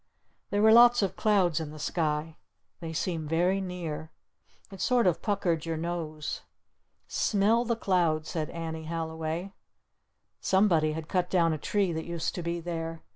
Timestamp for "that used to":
11.93-12.41